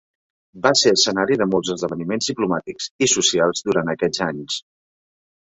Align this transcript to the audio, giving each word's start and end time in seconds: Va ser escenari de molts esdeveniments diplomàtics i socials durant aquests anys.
Va 0.61 0.69
ser 0.79 0.93
escenari 0.95 1.37
de 1.41 1.47
molts 1.49 1.71
esdeveniments 1.73 2.31
diplomàtics 2.31 2.89
i 3.07 3.11
socials 3.13 3.63
durant 3.69 3.95
aquests 3.95 4.27
anys. 4.31 4.59